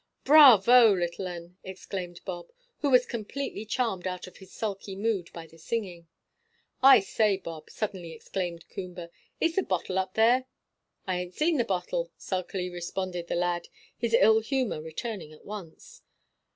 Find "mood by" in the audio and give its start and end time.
4.95-5.45